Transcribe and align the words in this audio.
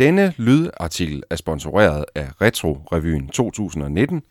Denne 0.00 0.34
lydartikel 0.36 1.22
er 1.30 1.36
sponsoreret 1.36 2.04
af 2.14 2.40
Retro 2.40 2.72
Revyen 2.92 3.28
2019, 3.28 4.22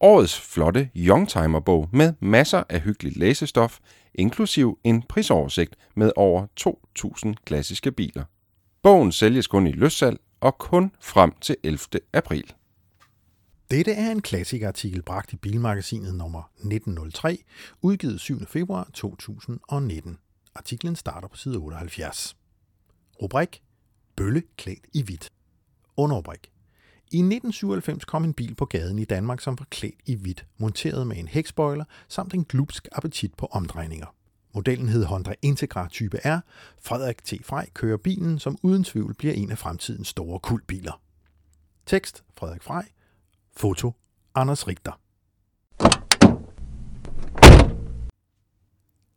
årets 0.00 0.40
flotte 0.40 0.90
Youngtimer-bog 0.96 1.88
med 1.92 2.12
masser 2.20 2.62
af 2.68 2.80
hyggeligt 2.80 3.16
læsestof, 3.16 3.78
inklusiv 4.14 4.78
en 4.84 5.02
prisoversigt 5.02 5.76
med 5.96 6.12
over 6.16 6.46
2.000 6.60 7.34
klassiske 7.44 7.92
biler. 7.92 8.24
Bogen 8.82 9.12
sælges 9.12 9.46
kun 9.46 9.66
i 9.66 9.72
løssalg 9.72 10.20
og 10.40 10.58
kun 10.58 10.92
frem 11.00 11.32
til 11.40 11.56
11. 11.62 11.78
april. 12.12 12.52
Dette 13.70 13.92
er 13.92 14.10
en 14.10 14.22
klassikartikel 14.22 15.02
bragt 15.02 15.32
i 15.32 15.36
Bilmagasinet 15.36 16.14
nummer 16.14 16.42
1903, 16.56 17.38
udgivet 17.82 18.20
7. 18.20 18.46
februar 18.46 18.88
2019. 18.94 20.18
Artiklen 20.54 20.96
starter 20.96 21.28
på 21.28 21.36
side 21.36 21.56
78. 21.56 22.36
Rubrik 23.22 23.62
Bølle 24.18 24.42
klædt 24.56 24.86
i 24.94 25.02
hvidt. 25.02 25.32
Underbrik. 25.96 26.50
i 27.10 27.18
1997 27.18 28.04
kom 28.04 28.24
en 28.24 28.34
bil 28.34 28.54
på 28.54 28.64
gaden 28.64 28.98
i 28.98 29.04
Danmark, 29.04 29.40
som 29.40 29.58
var 29.58 29.66
klædt 29.70 30.00
i 30.06 30.14
hvidt, 30.14 30.46
monteret 30.58 31.06
med 31.06 31.16
en 31.16 31.28
hækspoiler 31.28 31.84
samt 32.08 32.34
en 32.34 32.44
glupsk 32.44 32.88
appetit 32.92 33.34
på 33.34 33.46
omdrejninger. 33.46 34.14
Modellen 34.54 34.88
hed 34.88 35.04
Honda 35.04 35.34
Integra 35.42 35.88
Type 35.88 36.18
R. 36.24 36.40
Frederik 36.82 37.24
T. 37.24 37.32
Frej 37.44 37.70
kører 37.74 37.96
bilen, 37.96 38.38
som 38.38 38.58
uden 38.62 38.84
tvivl 38.84 39.14
bliver 39.14 39.34
en 39.34 39.50
af 39.50 39.58
fremtidens 39.58 40.08
store 40.08 40.40
kulbiler. 40.40 41.00
Tekst 41.86 42.24
Frederik 42.36 42.62
Frej. 42.62 42.88
Foto 43.56 43.92
Anders 44.34 44.68
Richter. 44.68 45.00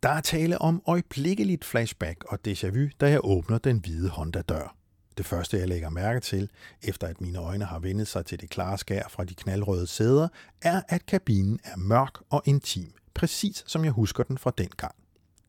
Der 0.03 0.09
er 0.09 0.21
tale 0.21 0.61
om 0.61 0.81
øjeblikkeligt 0.87 1.65
flashback 1.65 2.23
og 2.27 2.39
déjà 2.47 2.69
vu, 2.69 2.89
da 2.99 3.09
jeg 3.09 3.19
åbner 3.23 3.57
den 3.57 3.79
hvide 3.79 4.09
Honda-dør. 4.09 4.80
Det 5.17 5.25
første, 5.25 5.57
jeg 5.57 5.67
lægger 5.67 5.89
mærke 5.89 6.19
til, 6.19 6.49
efter 6.83 7.07
at 7.07 7.21
mine 7.21 7.39
øjne 7.39 7.65
har 7.65 7.79
vendt 7.79 8.07
sig 8.07 8.25
til 8.25 8.41
det 8.41 8.49
klare 8.49 8.77
skær 8.77 9.07
fra 9.09 9.23
de 9.23 9.35
knaldrøde 9.35 9.87
sæder, 9.87 10.27
er, 10.61 10.81
at 10.89 11.05
kabinen 11.05 11.59
er 11.63 11.77
mørk 11.77 12.13
og 12.29 12.41
intim, 12.45 12.93
præcis 13.13 13.63
som 13.67 13.83
jeg 13.83 13.91
husker 13.91 14.23
den 14.23 14.37
fra 14.37 14.51
dengang. 14.57 14.95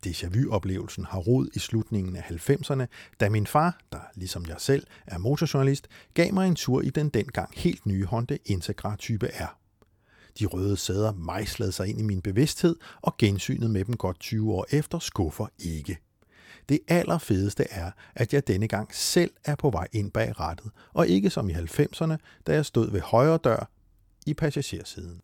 Déjà 0.06 0.28
vu-oplevelsen 0.28 1.04
har 1.04 1.18
rod 1.18 1.48
i 1.54 1.58
slutningen 1.58 2.16
af 2.16 2.22
90'erne, 2.22 2.86
da 3.20 3.28
min 3.28 3.46
far, 3.46 3.78
der 3.92 3.98
ligesom 4.14 4.46
jeg 4.48 4.56
selv 4.58 4.86
er 5.06 5.18
motorjournalist, 5.18 5.88
gav 6.14 6.34
mig 6.34 6.48
en 6.48 6.54
tur 6.54 6.80
i 6.80 6.90
den 6.90 7.08
dengang 7.08 7.50
helt 7.56 7.86
nye 7.86 8.04
Honda 8.04 8.36
Integra 8.44 8.96
Type 8.96 9.26
R. 9.26 9.58
De 10.38 10.46
røde 10.46 10.76
sæder 10.76 11.12
mejslede 11.12 11.72
sig 11.72 11.88
ind 11.88 12.00
i 12.00 12.02
min 12.02 12.22
bevidsthed, 12.22 12.76
og 13.00 13.16
gensynet 13.18 13.70
med 13.70 13.84
dem 13.84 13.96
godt 13.96 14.20
20 14.20 14.52
år 14.52 14.66
efter 14.70 14.98
skuffer 14.98 15.46
ikke. 15.58 15.98
Det 16.68 16.78
allerfedeste 16.88 17.66
er, 17.70 17.90
at 18.14 18.34
jeg 18.34 18.46
denne 18.46 18.68
gang 18.68 18.94
selv 18.94 19.30
er 19.44 19.54
på 19.54 19.70
vej 19.70 19.88
ind 19.92 20.10
bag 20.10 20.40
rattet, 20.40 20.70
og 20.92 21.08
ikke 21.08 21.30
som 21.30 21.48
i 21.48 21.52
90'erne, 21.52 22.16
da 22.46 22.52
jeg 22.52 22.66
stod 22.66 22.90
ved 22.90 23.00
højre 23.00 23.38
dør 23.44 23.70
i 24.26 24.34
passagersiden. 24.34 25.20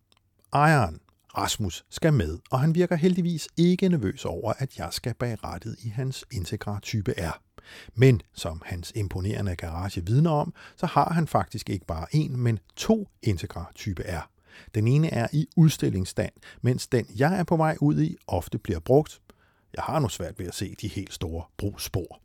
Ejeren, 0.53 1.01
Rasmus, 1.39 1.85
skal 1.91 2.13
med, 2.13 2.39
og 2.51 2.61
han 2.61 2.75
virker 2.75 2.97
heldigvis 2.97 3.49
ikke 3.57 3.89
nervøs 3.89 4.25
over, 4.25 4.53
at 4.59 4.79
jeg 4.79 4.89
skal 4.91 5.15
bag 5.15 5.45
rattet 5.45 5.77
i 5.85 5.89
hans 5.89 6.25
Integra 6.33 6.79
Type 6.83 7.15
R. 7.19 7.43
Men 7.95 8.23
som 8.35 8.63
hans 8.65 8.93
imponerende 8.95 9.57
garage 9.57 10.07
vidner 10.07 10.31
om, 10.31 10.55
så 10.77 10.87
har 10.87 11.13
han 11.13 11.27
faktisk 11.27 11.71
ikke 11.71 11.87
bare 11.87 12.07
en, 12.15 12.41
men 12.41 12.59
to 12.77 13.09
Integra 13.23 13.71
Type 13.75 14.03
R. 14.03 14.31
Den 14.75 14.89
ene 14.89 15.11
er 15.11 15.29
i 15.33 15.49
udstillingsstand, 15.57 16.33
mens 16.63 16.87
den, 16.87 17.07
jeg 17.17 17.39
er 17.39 17.45
på 17.45 17.57
vej 17.57 17.77
ud 17.81 18.01
i, 18.01 18.17
ofte 18.27 18.59
bliver 18.59 18.81
brugt 18.81 19.21
jeg 19.77 19.85
har 19.85 19.99
nu 19.99 20.09
svært 20.09 20.39
ved 20.39 20.47
at 20.47 20.55
se 20.55 20.75
de 20.81 20.89
helt 20.89 21.13
store 21.13 21.45
brugsspor. 21.57 22.21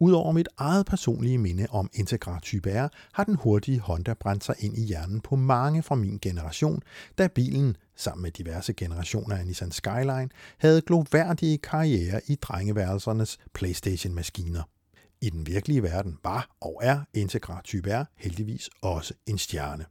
Udover 0.00 0.32
mit 0.32 0.48
eget 0.56 0.86
personlige 0.86 1.38
minde 1.38 1.66
om 1.70 1.90
Integra 1.92 2.40
Type 2.42 2.70
R, 2.70 2.88
har 3.12 3.24
den 3.24 3.34
hurtige 3.34 3.80
Honda 3.80 4.14
brændt 4.14 4.44
sig 4.44 4.54
ind 4.58 4.78
i 4.78 4.84
hjernen 4.84 5.20
på 5.20 5.36
mange 5.36 5.82
fra 5.82 5.94
min 5.94 6.18
generation, 6.22 6.82
da 7.18 7.26
bilen, 7.26 7.76
sammen 7.96 8.22
med 8.22 8.30
diverse 8.30 8.72
generationer 8.72 9.36
af 9.36 9.46
Nissan 9.46 9.70
Skyline, 9.70 10.28
havde 10.58 10.80
gloværdige 10.80 11.58
karriere 11.58 12.20
i 12.26 12.34
drengeværelsernes 12.34 13.38
Playstation-maskiner. 13.54 14.62
I 15.20 15.30
den 15.30 15.46
virkelige 15.46 15.82
verden 15.82 16.18
var 16.24 16.56
og 16.60 16.80
er 16.82 17.00
Integra 17.14 17.60
Type 17.64 17.90
R 17.90 18.04
heldigvis 18.16 18.70
også 18.82 19.14
en 19.26 19.38
stjerne. 19.38 19.84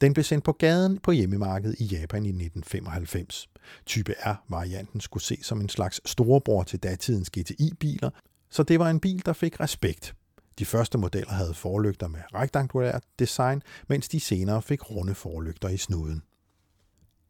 Den 0.00 0.12
blev 0.14 0.24
sendt 0.24 0.44
på 0.44 0.52
gaden 0.52 0.98
på 0.98 1.12
hjemmemarkedet 1.12 1.76
i 1.78 1.84
Japan 1.84 2.26
i 2.26 2.28
1995. 2.28 3.48
Type 3.86 4.14
R-varianten 4.18 5.00
skulle 5.00 5.22
ses 5.22 5.46
som 5.46 5.60
en 5.60 5.68
slags 5.68 6.00
storebror 6.04 6.62
til 6.62 6.78
datidens 6.78 7.30
GTI-biler, 7.30 8.10
så 8.50 8.62
det 8.62 8.78
var 8.78 8.90
en 8.90 9.00
bil, 9.00 9.22
der 9.26 9.32
fik 9.32 9.60
respekt. 9.60 10.14
De 10.58 10.64
første 10.64 10.98
modeller 10.98 11.32
havde 11.32 11.54
forlygter 11.54 12.08
med 12.08 12.20
rektangulært 12.34 13.04
design, 13.18 13.62
mens 13.88 14.08
de 14.08 14.20
senere 14.20 14.62
fik 14.62 14.90
runde 14.90 15.14
forlygter 15.14 15.68
i 15.68 15.76
snuden. 15.76 16.22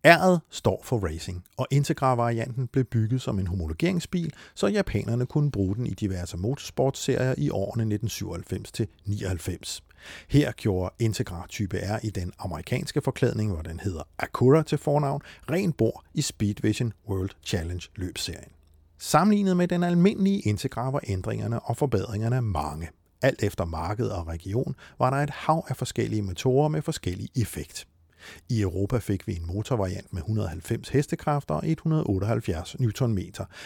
R'et 0.06 0.38
står 0.50 0.80
for 0.84 1.06
racing, 1.06 1.44
og 1.56 1.66
Integra-varianten 1.70 2.66
blev 2.66 2.84
bygget 2.84 3.22
som 3.22 3.38
en 3.38 3.46
homologeringsbil, 3.46 4.32
så 4.54 4.66
japanerne 4.66 5.26
kunne 5.26 5.50
bruge 5.50 5.76
den 5.76 5.86
i 5.86 5.90
diverse 5.90 6.36
motorsportserier 6.36 7.34
i 7.38 7.50
årene 7.50 7.98
1997-99. 8.04 9.80
Her 10.28 10.52
gjorde 10.52 10.94
Integra 10.98 11.46
Type 11.48 11.78
R 11.78 11.98
i 12.02 12.10
den 12.10 12.32
amerikanske 12.38 13.00
forklædning, 13.00 13.52
hvor 13.52 13.62
den 13.62 13.80
hedder 13.80 14.02
Acura 14.18 14.62
til 14.62 14.78
fornavn, 14.78 15.22
ren 15.50 15.72
bord 15.72 16.04
i 16.14 16.22
Speedvision 16.22 16.92
World 17.08 17.30
Challenge 17.44 17.88
løbsserien. 17.96 18.52
Sammenlignet 18.98 19.56
med 19.56 19.68
den 19.68 19.82
almindelige 19.82 20.40
Integra 20.40 20.90
var 20.90 21.00
ændringerne 21.06 21.60
og 21.60 21.76
forbedringerne 21.76 22.42
mange. 22.42 22.88
Alt 23.22 23.42
efter 23.42 23.64
marked 23.64 24.06
og 24.06 24.26
region 24.26 24.74
var 24.98 25.10
der 25.10 25.16
et 25.16 25.30
hav 25.30 25.64
af 25.68 25.76
forskellige 25.76 26.22
motorer 26.22 26.68
med 26.68 26.82
forskellig 26.82 27.28
effekt. 27.36 27.86
I 28.48 28.60
Europa 28.60 28.98
fik 28.98 29.26
vi 29.26 29.36
en 29.36 29.46
motorvariant 29.46 30.12
med 30.12 30.22
190 30.22 30.88
hestekræfter 30.88 31.54
og 31.54 31.68
178 31.68 32.76
Nm, 32.80 33.18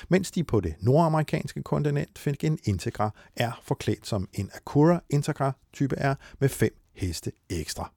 mens 0.09 0.31
de 0.31 0.44
på 0.44 0.61
det 0.61 0.75
nordamerikanske 0.81 1.62
kontinent 1.62 2.19
fik 2.19 2.44
en 2.44 2.59
Integra 2.65 3.11
R 3.41 3.61
forklædt 3.62 4.06
som 4.06 4.28
en 4.33 4.50
Acura 4.55 5.03
Integra 5.11 5.53
type 5.72 5.97
R 5.97 6.15
med 6.41 6.49
5 6.49 6.71
heste 6.94 7.33
ekstra. 7.50 7.93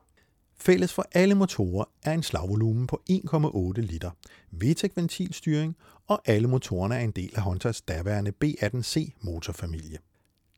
Fælles 0.61 0.93
for 0.93 1.05
alle 1.11 1.35
motorer 1.35 1.85
er 2.03 2.13
en 2.13 2.23
slagvolumen 2.23 2.87
på 2.87 3.01
1,8 3.11 3.81
liter, 3.81 4.11
VTEC-ventilstyring, 4.51 5.75
og 6.07 6.21
alle 6.25 6.47
motorerne 6.47 6.95
er 6.95 6.99
en 6.99 7.11
del 7.11 7.31
af 7.35 7.41
Hondas 7.41 7.81
daværende 7.81 8.33
B18C 8.43 9.11
motorfamilie. 9.21 9.97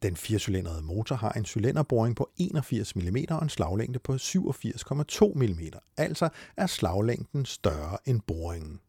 Den 0.03 0.15
firecylindrede 0.15 0.81
motor 0.81 1.15
har 1.15 1.31
en 1.31 1.45
cylinderboring 1.45 2.15
på 2.15 2.29
81 2.37 2.95
mm 2.95 3.17
og 3.29 3.43
en 3.43 3.49
slaglængde 3.49 3.99
på 3.99 4.13
87,2 4.13 5.33
mm, 5.35 5.59
altså 5.97 6.29
er 6.57 6.67
slaglængden 6.67 7.45
større 7.45 7.97
end 8.05 8.21
boringen. 8.27 8.79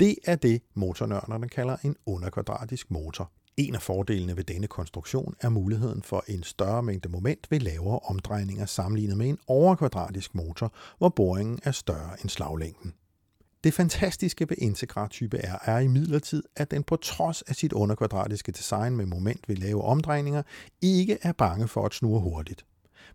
Det 0.00 0.16
er 0.24 0.36
det, 0.36 0.62
motornørderne 0.74 1.48
kalder 1.48 1.76
en 1.84 1.96
underkvadratisk 2.06 2.90
motor. 2.90 3.30
En 3.56 3.74
af 3.74 3.82
fordelene 3.82 4.36
ved 4.36 4.44
denne 4.44 4.66
konstruktion 4.66 5.34
er 5.40 5.48
muligheden 5.48 6.02
for 6.02 6.24
en 6.28 6.42
større 6.42 6.82
mængde 6.82 7.08
moment 7.08 7.50
ved 7.50 7.60
lavere 7.60 7.98
omdrejninger 7.98 8.66
sammenlignet 8.66 9.16
med 9.16 9.28
en 9.28 9.38
overkvadratisk 9.46 10.34
motor, 10.34 10.72
hvor 10.98 11.08
boringen 11.08 11.58
er 11.64 11.72
større 11.72 12.16
end 12.20 12.30
slaglængden. 12.30 12.94
Det 13.64 13.74
fantastiske 13.74 14.48
ved 14.48 14.56
integrartype 14.58 15.36
R 15.38 15.70
er 15.70 15.78
i 15.78 15.86
midlertid, 15.86 16.42
at 16.56 16.70
den 16.70 16.82
på 16.82 16.96
trods 16.96 17.42
af 17.42 17.54
sit 17.54 17.72
underkvadratiske 17.72 18.52
design 18.52 18.96
med 18.96 19.06
moment 19.06 19.48
ved 19.48 19.56
lave 19.56 19.82
omdrejninger, 19.82 20.42
ikke 20.80 21.18
er 21.22 21.32
bange 21.32 21.68
for 21.68 21.86
at 21.86 21.94
snurre 21.94 22.20
hurtigt. 22.20 22.64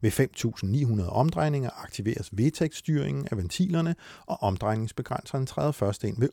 Ved 0.02 0.12
5.900 0.12 1.10
omdrejninger 1.10 1.70
aktiveres 1.84 2.32
VTEC-styringen 2.34 3.28
af 3.32 3.38
ventilerne, 3.38 3.96
og 4.26 4.44
omdrejningsbegrænseren 4.44 5.46
træder 5.46 5.72
først 5.72 6.04
ind 6.04 6.20
ved 6.20 6.30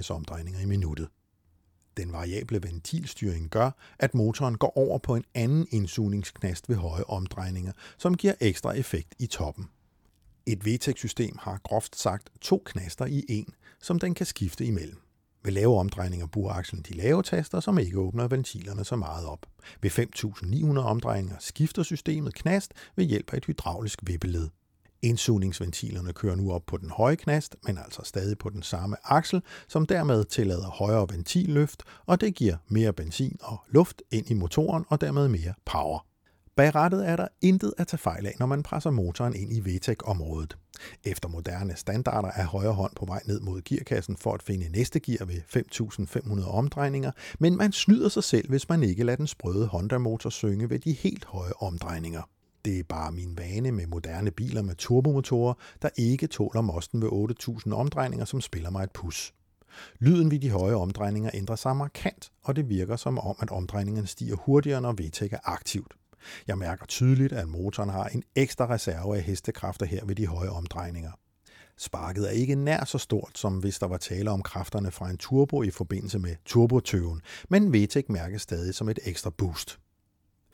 8.650 0.00 0.10
omdrejninger 0.10 0.60
i 0.60 0.66
minuttet. 0.66 1.08
Den 1.96 2.12
variable 2.12 2.62
ventilstyring 2.62 3.50
gør, 3.50 3.70
at 3.98 4.14
motoren 4.14 4.58
går 4.58 4.78
over 4.78 4.98
på 4.98 5.14
en 5.14 5.24
anden 5.34 5.66
indsugningsknast 5.70 6.68
ved 6.68 6.76
høje 6.76 7.04
omdrejninger, 7.04 7.72
som 7.98 8.16
giver 8.16 8.34
ekstra 8.40 8.72
effekt 8.72 9.14
i 9.18 9.26
toppen. 9.26 9.68
Et 10.50 10.66
VTEC-system 10.66 11.36
har 11.40 11.60
groft 11.64 11.96
sagt 11.98 12.30
to 12.40 12.62
knaster 12.66 13.06
i 13.06 13.24
en, 13.28 13.54
som 13.80 13.98
den 13.98 14.14
kan 14.14 14.26
skifte 14.26 14.64
imellem. 14.64 15.00
Ved 15.44 15.52
lave 15.52 15.78
omdrejninger 15.78 16.26
bruger 16.26 16.52
akslen 16.52 16.82
de 16.82 16.94
lave 16.94 17.22
taster, 17.22 17.60
som 17.60 17.78
ikke 17.78 17.98
åbner 17.98 18.28
ventilerne 18.28 18.84
så 18.84 18.96
meget 18.96 19.26
op. 19.26 19.46
Ved 19.82 19.90
5.900 19.90 20.78
omdrejninger 20.78 21.36
skifter 21.40 21.82
systemet 21.82 22.34
knast 22.34 22.72
ved 22.96 23.04
hjælp 23.04 23.32
af 23.32 23.36
et 23.36 23.44
hydraulisk 23.44 23.98
vippeled. 24.02 24.48
Indsugningsventilerne 25.02 26.12
kører 26.12 26.34
nu 26.34 26.52
op 26.52 26.66
på 26.66 26.76
den 26.76 26.90
høje 26.90 27.16
knast, 27.16 27.56
men 27.64 27.78
altså 27.78 28.02
stadig 28.04 28.38
på 28.38 28.50
den 28.50 28.62
samme 28.62 28.96
aksel, 29.04 29.42
som 29.68 29.86
dermed 29.86 30.24
tillader 30.24 30.70
højere 30.70 31.06
ventilløft, 31.10 31.82
og 32.06 32.20
det 32.20 32.34
giver 32.34 32.56
mere 32.68 32.92
benzin 32.92 33.36
og 33.42 33.60
luft 33.68 34.02
ind 34.10 34.30
i 34.30 34.34
motoren 34.34 34.84
og 34.88 35.00
dermed 35.00 35.28
mere 35.28 35.54
power. 35.64 36.07
Bag 36.58 36.74
rattet 36.74 37.08
er 37.08 37.16
der 37.16 37.28
intet 37.40 37.74
at 37.78 37.86
tage 37.86 37.98
fejl 37.98 38.26
af, 38.26 38.34
når 38.38 38.46
man 38.46 38.62
presser 38.62 38.90
motoren 38.90 39.34
ind 39.34 39.52
i 39.52 39.60
VTEC-området. 39.60 40.56
Efter 41.04 41.28
moderne 41.28 41.76
standarder 41.76 42.30
er 42.34 42.46
højre 42.46 42.72
hånd 42.72 42.92
på 42.96 43.04
vej 43.06 43.20
ned 43.26 43.40
mod 43.40 43.62
gearkassen 43.64 44.16
for 44.16 44.34
at 44.34 44.42
finde 44.42 44.68
næste 44.68 45.00
gear 45.00 45.24
ved 45.24 45.40
5.500 46.40 46.48
omdrejninger, 46.48 47.10
men 47.38 47.56
man 47.56 47.72
snyder 47.72 48.08
sig 48.08 48.24
selv, 48.24 48.48
hvis 48.48 48.68
man 48.68 48.82
ikke 48.82 49.04
lader 49.04 49.16
den 49.16 49.26
sprøde 49.26 49.66
Honda-motor 49.66 50.30
synge 50.30 50.70
ved 50.70 50.78
de 50.78 50.92
helt 50.92 51.24
høje 51.24 51.52
omdrejninger. 51.60 52.22
Det 52.64 52.78
er 52.78 52.84
bare 52.88 53.12
min 53.12 53.38
vane 53.38 53.72
med 53.72 53.86
moderne 53.86 54.30
biler 54.30 54.62
med 54.62 54.74
turbomotorer, 54.74 55.54
der 55.82 55.88
ikke 55.96 56.26
tåler 56.26 56.60
mosten 56.60 57.02
ved 57.02 57.08
8.000 57.68 57.72
omdrejninger, 57.74 58.24
som 58.24 58.40
spiller 58.40 58.70
mig 58.70 58.84
et 58.84 58.90
pus. 58.90 59.34
Lyden 59.98 60.30
ved 60.30 60.38
de 60.38 60.50
høje 60.50 60.74
omdrejninger 60.74 61.30
ændrer 61.34 61.56
sig 61.56 61.76
markant, 61.76 62.32
og 62.42 62.56
det 62.56 62.68
virker 62.68 62.96
som 62.96 63.18
om, 63.18 63.36
at 63.40 63.50
omdrejningerne 63.50 64.08
stiger 64.08 64.36
hurtigere, 64.36 64.80
når 64.80 64.92
VTEC 64.92 65.32
er 65.32 65.38
aktivt. 65.44 65.94
Jeg 66.46 66.58
mærker 66.58 66.86
tydeligt, 66.86 67.32
at 67.32 67.48
motoren 67.48 67.90
har 67.90 68.04
en 68.04 68.22
ekstra 68.34 68.74
reserve 68.74 69.16
af 69.16 69.22
hestekræfter 69.22 69.86
her 69.86 70.04
ved 70.04 70.14
de 70.14 70.26
høje 70.26 70.48
omdrejninger. 70.48 71.10
Sparket 71.76 72.26
er 72.26 72.30
ikke 72.30 72.54
nær 72.54 72.84
så 72.84 72.98
stort, 72.98 73.30
som 73.34 73.58
hvis 73.58 73.78
der 73.78 73.86
var 73.86 73.96
tale 73.96 74.30
om 74.30 74.42
kræfterne 74.42 74.90
fra 74.90 75.10
en 75.10 75.18
turbo 75.18 75.62
i 75.62 75.70
forbindelse 75.70 76.18
med 76.18 76.36
turbotøven, 76.44 77.22
men 77.48 77.74
VTEC 77.74 78.04
mærkes 78.08 78.42
stadig 78.42 78.74
som 78.74 78.88
et 78.88 78.98
ekstra 79.04 79.30
boost. 79.30 79.78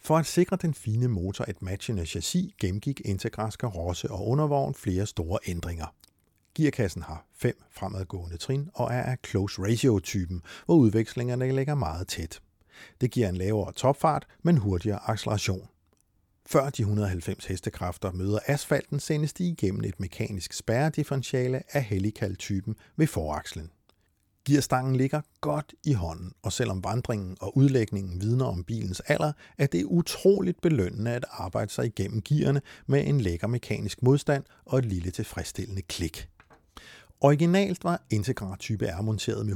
For 0.02 0.16
at 0.16 0.26
sikre 0.26 0.56
den 0.62 0.74
fine 0.74 1.08
motor 1.08 1.44
et 1.48 1.62
matchende 1.62 2.06
chassis, 2.06 2.54
gennemgik 2.60 3.00
Integras 3.04 3.56
karosse 3.56 4.10
og 4.10 4.28
undervogn 4.28 4.74
flere 4.74 5.06
store 5.06 5.38
ændringer. 5.46 5.94
Gearkassen 6.54 7.02
har 7.02 7.26
fem 7.34 7.62
fremadgående 7.70 8.36
trin 8.36 8.70
og 8.74 8.86
er 8.92 9.02
af 9.02 9.16
close 9.26 9.62
ratio-typen, 9.62 10.42
hvor 10.66 10.74
udvekslingerne 10.74 11.52
ligger 11.52 11.74
meget 11.74 12.08
tæt. 12.08 12.40
Det 13.00 13.10
giver 13.10 13.28
en 13.28 13.36
lavere 13.36 13.72
topfart, 13.72 14.26
men 14.42 14.56
hurtigere 14.58 15.10
acceleration. 15.10 15.68
Før 16.46 16.70
de 16.70 16.82
190 16.82 17.44
hestekræfter 17.44 18.12
møder 18.12 18.38
asfalten, 18.46 19.00
sendes 19.00 19.32
de 19.32 19.48
igennem 19.48 19.84
et 19.84 20.00
mekanisk 20.00 20.52
spærredifferentiale 20.52 21.62
af 21.76 21.82
helikaltypen 21.82 22.76
ved 22.96 23.06
forakslen. 23.06 23.70
Gearstangen 24.46 24.96
ligger 24.96 25.20
godt 25.40 25.74
i 25.84 25.92
hånden, 25.92 26.32
og 26.42 26.52
selvom 26.52 26.84
vandringen 26.84 27.36
og 27.40 27.56
udlægningen 27.56 28.20
vidner 28.20 28.44
om 28.44 28.64
bilens 28.64 29.00
alder, 29.00 29.32
er 29.58 29.66
det 29.66 29.84
utroligt 29.84 30.60
belønnende 30.60 31.10
at 31.10 31.24
arbejde 31.30 31.72
sig 31.72 31.86
igennem 31.86 32.22
gearne 32.22 32.60
med 32.86 33.06
en 33.06 33.20
lækker 33.20 33.46
mekanisk 33.46 34.02
modstand 34.02 34.44
og 34.64 34.78
et 34.78 34.84
lille 34.84 35.10
tilfredsstillende 35.10 35.82
klik. 35.82 36.28
Originalt 37.24 37.84
var 37.84 38.02
Integra 38.10 38.56
Type 38.56 38.86
R 38.86 39.02
monteret 39.02 39.46
med 39.46 39.54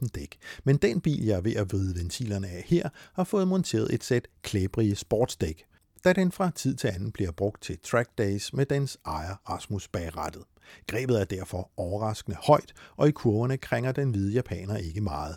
195-55-15 0.00 0.08
dæk, 0.14 0.38
men 0.64 0.76
den 0.76 1.00
bil, 1.00 1.24
jeg 1.24 1.36
er 1.36 1.40
ved 1.40 1.56
at 1.56 1.72
vride 1.72 1.94
ventilerne 1.94 2.48
af 2.48 2.62
her, 2.66 2.88
har 3.12 3.24
fået 3.24 3.48
monteret 3.48 3.94
et 3.94 4.04
sæt 4.04 4.28
klæbrige 4.42 4.96
sportsdæk, 4.96 5.64
da 6.04 6.12
den 6.12 6.32
fra 6.32 6.50
tid 6.50 6.76
til 6.76 6.88
anden 6.88 7.12
bliver 7.12 7.30
brugt 7.30 7.62
til 7.62 7.78
track 7.78 8.08
days 8.18 8.52
med 8.52 8.66
dens 8.66 8.98
ejer 9.06 9.50
Rasmus 9.50 9.88
bagrettet. 9.88 10.42
Grebet 10.86 11.20
er 11.20 11.24
derfor 11.24 11.70
overraskende 11.76 12.36
højt, 12.42 12.72
og 12.96 13.08
i 13.08 13.10
kurverne 13.10 13.56
krænger 13.56 13.92
den 13.92 14.10
hvide 14.10 14.32
japaner 14.32 14.76
ikke 14.76 15.00
meget. 15.00 15.36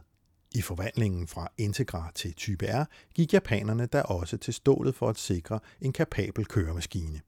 I 0.51 0.61
forvandlingen 0.61 1.27
fra 1.27 1.51
Integra 1.57 2.11
til 2.15 2.33
Type 2.33 2.65
R 2.65 2.85
gik 3.15 3.33
japanerne 3.33 3.85
da 3.85 4.01
også 4.01 4.37
til 4.37 4.53
stålet 4.53 4.95
for 4.95 5.09
at 5.09 5.17
sikre 5.17 5.59
en 5.81 5.93
kapabel 5.93 6.45
køremaskine. 6.45 7.21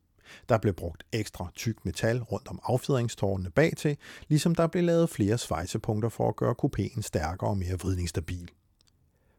Der 0.50 0.58
blev 0.58 0.74
brugt 0.74 1.04
ekstra 1.12 1.52
tyk 1.56 1.86
metal 1.86 2.22
rundt 2.22 2.48
om 2.48 2.60
affjedringstårnene 2.64 3.50
bagtil, 3.50 3.98
ligesom 4.28 4.56
der 4.56 4.68
blev 4.68 4.84
lavet 4.84 5.10
flere 5.10 5.38
svejsepunkter 5.38 6.10
for 6.10 6.30
at 6.30 6.36
gøre 6.36 6.56
kupéen 6.64 7.02
stærkere 7.02 7.50
og 7.50 7.58
mere 7.58 7.80
vridningsstabil. 7.80 8.52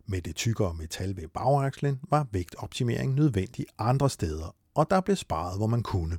Med 0.06 0.22
det 0.22 0.36
tykkere 0.36 0.74
metal 0.74 1.16
ved 1.16 1.28
bagakslen 1.28 2.00
var 2.10 2.26
vægtoptimering 2.32 3.14
nødvendig 3.14 3.66
andre 3.78 4.10
steder, 4.10 4.54
og 4.74 4.90
der 4.90 5.00
blev 5.00 5.16
sparet, 5.16 5.58
hvor 5.58 5.66
man 5.66 5.82
kunne. 5.82 6.18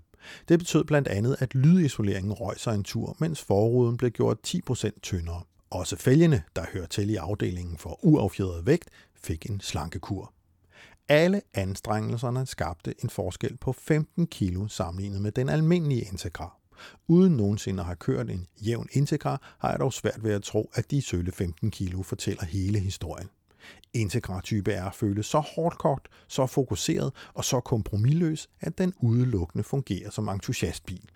Det 0.49 0.59
betød 0.59 0.83
blandt 0.83 1.07
andet, 1.07 1.35
at 1.39 1.55
lydisoleringen 1.55 2.33
røg 2.33 2.59
sig 2.59 2.75
en 2.75 2.83
tur, 2.83 3.15
mens 3.19 3.41
forruden 3.43 3.97
blev 3.97 4.11
gjort 4.11 4.37
10% 4.47 4.99
tyndere. 5.01 5.41
Også 5.69 5.95
fælgene, 5.95 6.43
der 6.55 6.65
hører 6.73 6.85
til 6.85 7.09
i 7.09 7.15
afdelingen 7.15 7.77
for 7.77 8.05
uaffjedret 8.05 8.65
vægt, 8.65 8.89
fik 9.15 9.49
en 9.49 9.61
slankekur. 9.61 10.33
Alle 11.09 11.41
anstrengelserne 11.53 12.45
skabte 12.45 13.03
en 13.03 13.09
forskel 13.09 13.57
på 13.57 13.73
15 13.73 14.27
kilo 14.27 14.67
sammenlignet 14.67 15.21
med 15.21 15.31
den 15.31 15.49
almindelige 15.49 16.01
Integra. 16.01 16.57
Uden 17.07 17.37
nogensinde 17.37 17.79
at 17.79 17.85
have 17.85 17.95
kørt 17.95 18.29
en 18.29 18.47
jævn 18.61 18.87
Integra, 18.91 19.37
har 19.59 19.69
jeg 19.69 19.79
dog 19.79 19.93
svært 19.93 20.23
ved 20.23 20.33
at 20.33 20.43
tro, 20.43 20.71
at 20.73 20.91
de 20.91 21.01
sølle 21.01 21.31
15 21.31 21.71
kilo 21.71 22.01
fortæller 22.01 22.45
hele 22.45 22.79
historien. 22.79 23.29
Integra 23.93 24.41
Type 24.41 24.71
R 24.71 24.91
føles 24.91 25.25
så 25.25 25.39
hårdkogt, 25.39 26.07
så 26.27 26.45
fokuseret 26.45 27.13
og 27.33 27.45
så 27.45 27.59
kompromilløs, 27.59 28.49
at 28.61 28.77
den 28.77 28.93
udelukkende 28.99 29.63
fungerer 29.63 30.09
som 30.09 30.27
entusiastbil. 30.27 31.09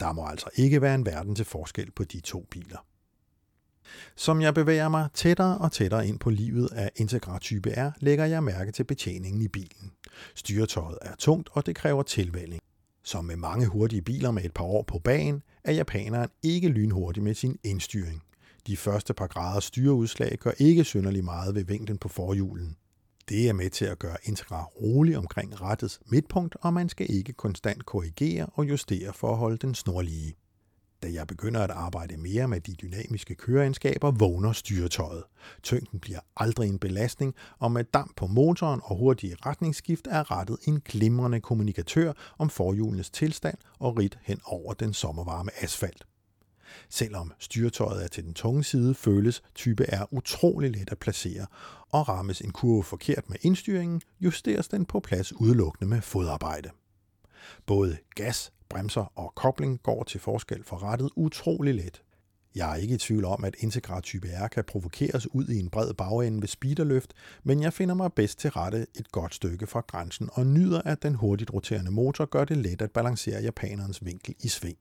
Der 0.00 0.12
må 0.12 0.26
altså 0.26 0.50
ikke 0.54 0.82
være 0.82 0.94
en 0.94 1.06
verden 1.06 1.34
til 1.34 1.44
forskel 1.44 1.90
på 1.90 2.04
de 2.04 2.20
to 2.20 2.46
biler. 2.50 2.78
Som 4.16 4.40
jeg 4.40 4.54
bevæger 4.54 4.88
mig 4.88 5.08
tættere 5.14 5.58
og 5.58 5.72
tættere 5.72 6.08
ind 6.08 6.18
på 6.18 6.30
livet 6.30 6.68
af 6.72 6.90
Integra 6.96 7.38
Type 7.38 7.70
R, 7.70 7.90
lægger 8.00 8.24
jeg 8.24 8.44
mærke 8.44 8.72
til 8.72 8.84
betjeningen 8.84 9.42
i 9.42 9.48
bilen. 9.48 9.92
Styretøjet 10.34 10.98
er 11.02 11.14
tungt, 11.18 11.48
og 11.52 11.66
det 11.66 11.76
kræver 11.76 12.02
tilvælling. 12.02 12.60
Som 13.02 13.24
med 13.24 13.36
mange 13.36 13.66
hurtige 13.66 14.02
biler 14.02 14.30
med 14.30 14.44
et 14.44 14.54
par 14.54 14.64
år 14.64 14.82
på 14.82 14.98
bagen, 14.98 15.42
er 15.64 15.72
japaneren 15.72 16.28
ikke 16.42 16.68
lynhurtig 16.68 17.22
med 17.22 17.34
sin 17.34 17.58
indstyring. 17.64 18.22
De 18.66 18.76
første 18.76 19.14
par 19.14 19.26
grader 19.26 19.60
styreudslag 19.60 20.38
gør 20.40 20.50
ikke 20.58 20.84
synderlig 20.84 21.24
meget 21.24 21.54
ved 21.54 21.64
vinklen 21.64 21.98
på 21.98 22.08
forhjulen. 22.08 22.76
Det 23.28 23.48
er 23.48 23.52
med 23.52 23.70
til 23.70 23.84
at 23.84 23.98
gøre 23.98 24.16
Integra 24.24 24.64
rolig 24.64 25.18
omkring 25.18 25.60
rettets 25.60 26.00
midtpunkt, 26.06 26.56
og 26.60 26.74
man 26.74 26.88
skal 26.88 27.06
ikke 27.10 27.32
konstant 27.32 27.86
korrigere 27.86 28.46
og 28.46 28.68
justere 28.68 29.12
for 29.12 29.30
at 29.30 29.38
holde 29.38 29.56
den 29.56 29.74
snorlige. 29.74 30.34
Da 31.02 31.12
jeg 31.12 31.26
begynder 31.26 31.60
at 31.60 31.70
arbejde 31.70 32.16
mere 32.16 32.48
med 32.48 32.60
de 32.60 32.72
dynamiske 32.72 33.34
køreegenskaber, 33.34 34.10
vågner 34.10 34.52
styretøjet. 34.52 35.24
Tyngden 35.62 36.00
bliver 36.00 36.20
aldrig 36.36 36.68
en 36.68 36.78
belastning, 36.78 37.34
og 37.58 37.72
med 37.72 37.84
damp 37.84 38.16
på 38.16 38.26
motoren 38.26 38.80
og 38.84 38.96
hurtige 38.96 39.36
retningsskift 39.46 40.06
er 40.10 40.30
rettet 40.30 40.58
en 40.64 40.80
glimrende 40.80 41.40
kommunikatør 41.40 42.12
om 42.38 42.50
forhjulenes 42.50 43.10
tilstand 43.10 43.58
og 43.78 43.98
rit 43.98 44.18
hen 44.22 44.40
over 44.44 44.74
den 44.74 44.94
sommervarme 44.94 45.50
asfalt. 45.62 46.04
Selvom 46.88 47.32
styretøjet 47.38 48.04
er 48.04 48.08
til 48.08 48.24
den 48.24 48.34
tunge 48.34 48.64
side, 48.64 48.94
føles 48.94 49.42
type 49.54 49.84
R 49.84 50.08
utrolig 50.10 50.70
let 50.70 50.90
at 50.90 50.98
placere, 50.98 51.46
og 51.90 52.08
rammes 52.08 52.40
en 52.40 52.50
kurve 52.50 52.84
forkert 52.84 53.30
med 53.30 53.36
indstyringen, 53.42 54.00
justeres 54.20 54.68
den 54.68 54.84
på 54.84 55.00
plads 55.00 55.32
udelukkende 55.40 55.90
med 55.90 56.00
fodarbejde. 56.00 56.70
Både 57.66 57.96
gas, 58.14 58.52
bremser 58.68 59.12
og 59.18 59.32
kobling 59.34 59.82
går 59.82 60.04
til 60.04 60.20
forskel 60.20 60.64
for 60.64 60.82
rettet 60.82 61.10
utrolig 61.16 61.74
let. 61.74 62.02
Jeg 62.54 62.72
er 62.72 62.76
ikke 62.76 62.94
i 62.94 62.98
tvivl 62.98 63.24
om, 63.24 63.44
at 63.44 63.56
Integra 63.58 64.00
Type 64.00 64.28
R 64.28 64.48
kan 64.48 64.64
provokeres 64.64 65.34
ud 65.34 65.48
i 65.48 65.58
en 65.58 65.70
bred 65.70 65.94
bagende 65.94 66.40
ved 66.40 66.48
speederløft, 66.48 67.14
men 67.44 67.62
jeg 67.62 67.72
finder 67.72 67.94
mig 67.94 68.12
bedst 68.12 68.38
til 68.38 68.50
rette 68.50 68.86
et 68.94 69.12
godt 69.12 69.34
stykke 69.34 69.66
fra 69.66 69.80
grænsen 69.80 70.28
og 70.32 70.46
nyder, 70.46 70.82
at 70.82 71.02
den 71.02 71.14
hurtigt 71.14 71.54
roterende 71.54 71.90
motor 71.90 72.24
gør 72.24 72.44
det 72.44 72.56
let 72.56 72.82
at 72.82 72.90
balancere 72.90 73.42
japanerens 73.42 74.04
vinkel 74.04 74.34
i 74.40 74.48
sving. 74.48 74.78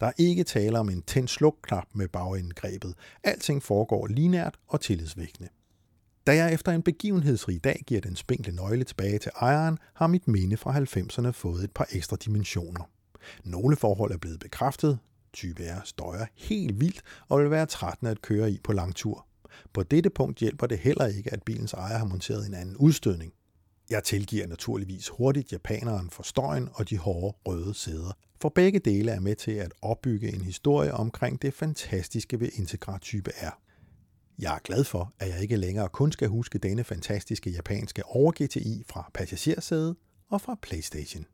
Der 0.00 0.06
er 0.06 0.12
ikke 0.18 0.44
tale 0.44 0.78
om 0.78 0.88
en 0.88 1.02
tændt 1.02 1.30
slukknap 1.30 1.86
med 1.92 2.08
bagindgrebet. 2.08 2.94
Alting 3.24 3.62
foregår 3.62 4.06
linært 4.06 4.58
og 4.68 4.80
tillidsvækkende. 4.80 5.48
Da 6.26 6.34
jeg 6.36 6.54
efter 6.54 6.72
en 6.72 6.82
begivenhedsrig 6.82 7.64
dag 7.64 7.82
giver 7.86 8.00
den 8.00 8.16
spinkle 8.16 8.52
nøgle 8.52 8.84
tilbage 8.84 9.18
til 9.18 9.30
ejeren, 9.40 9.78
har 9.94 10.06
mit 10.06 10.28
minde 10.28 10.56
fra 10.56 10.78
90'erne 10.78 11.30
fået 11.30 11.64
et 11.64 11.72
par 11.72 11.86
ekstra 11.92 12.16
dimensioner. 12.16 12.90
Nogle 13.44 13.76
forhold 13.76 14.12
er 14.12 14.18
blevet 14.18 14.40
bekræftet. 14.40 14.98
Type 15.32 15.62
R 15.62 15.80
støjer 15.84 16.26
helt 16.34 16.80
vildt 16.80 17.02
og 17.28 17.40
vil 17.40 17.50
være 17.50 17.66
trættende 17.66 18.10
at 18.10 18.22
køre 18.22 18.50
i 18.50 18.60
på 18.64 18.72
lang 18.72 18.94
tur. 18.94 19.26
På 19.72 19.82
dette 19.82 20.10
punkt 20.10 20.38
hjælper 20.38 20.66
det 20.66 20.78
heller 20.78 21.06
ikke, 21.06 21.32
at 21.32 21.42
bilens 21.42 21.72
ejer 21.72 21.98
har 21.98 22.04
monteret 22.04 22.46
en 22.46 22.54
anden 22.54 22.76
udstødning. 22.76 23.32
Jeg 23.90 24.04
tilgiver 24.04 24.46
naturligvis 24.46 25.08
hurtigt 25.08 25.52
japaneren 25.52 26.10
for 26.10 26.22
støjen 26.22 26.68
og 26.74 26.90
de 26.90 26.98
hårde 26.98 27.36
røde 27.46 27.74
sæder, 27.74 28.16
for 28.40 28.48
begge 28.48 28.78
dele 28.78 29.10
er 29.10 29.20
med 29.20 29.36
til 29.36 29.52
at 29.52 29.72
opbygge 29.82 30.34
en 30.34 30.40
historie 30.40 30.94
omkring 30.94 31.42
det 31.42 31.54
fantastiske 31.54 32.40
ved 32.40 32.48
Integra 32.54 32.98
Type 32.98 33.30
R. 33.30 33.63
Jeg 34.38 34.54
er 34.54 34.58
glad 34.64 34.84
for, 34.84 35.12
at 35.18 35.28
jeg 35.28 35.42
ikke 35.42 35.56
længere 35.56 35.88
kun 35.88 36.12
skal 36.12 36.28
huske 36.28 36.58
denne 36.58 36.84
fantastiske 36.84 37.50
japanske 37.50 38.04
over 38.06 38.32
GTI 38.32 38.82
fra 38.86 39.10
passagersædet 39.14 39.96
og 40.30 40.40
fra 40.40 40.56
PlayStation. 40.62 41.26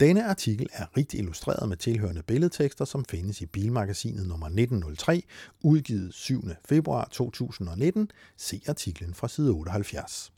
Denne 0.00 0.24
artikel 0.24 0.68
er 0.72 0.96
rigt 0.96 1.14
illustreret 1.14 1.68
med 1.68 1.76
tilhørende 1.76 2.22
billedtekster, 2.22 2.84
som 2.84 3.04
findes 3.04 3.40
i 3.40 3.46
Bilmagasinet 3.46 4.28
nummer 4.28 4.46
1903, 4.46 5.22
udgivet 5.60 6.14
7. 6.14 6.42
februar 6.68 7.08
2019. 7.12 8.10
Se 8.36 8.62
artiklen 8.68 9.14
fra 9.14 9.28
side 9.28 9.50
78. 9.50 10.32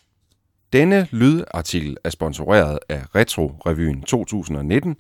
Denne 0.73 1.09
lydartikel 1.11 1.97
er 2.05 2.11
sponsoreret 2.11 2.79
af 2.89 3.15
Retro 3.15 3.47
Revyen 3.47 4.03
2019 4.03 4.97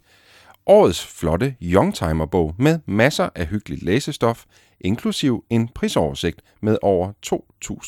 årets 0.68 1.06
flotte 1.06 1.56
Youngtimer-bog 1.62 2.54
med 2.58 2.78
masser 2.86 3.28
af 3.34 3.46
hyggeligt 3.46 3.82
læsestof, 3.82 4.44
inklusiv 4.80 5.44
en 5.50 5.68
prisoversigt 5.68 6.42
med 6.60 6.78
over 6.82 7.12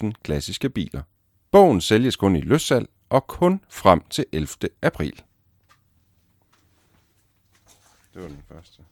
2.000 0.04 0.12
klassiske 0.22 0.70
biler. 0.70 1.02
Bogen 1.50 1.80
sælges 1.80 2.16
kun 2.16 2.37
i 2.37 2.40
løssalg 2.40 2.88
og 3.08 3.26
kun 3.26 3.60
frem 3.68 4.00
til 4.10 4.25
11. 4.32 4.49
april. 4.82 5.22
Det 8.14 8.22
var 8.22 8.28
den 8.28 8.42
første. 8.49 8.82